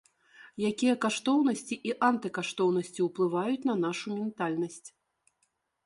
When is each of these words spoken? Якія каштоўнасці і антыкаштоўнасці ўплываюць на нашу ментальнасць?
Якія 0.69 0.93
каштоўнасці 1.03 1.75
і 1.91 1.95
антыкаштоўнасці 2.09 2.99
ўплываюць 3.07 3.67
на 3.71 3.79
нашу 3.87 4.07
ментальнасць? 4.19 4.85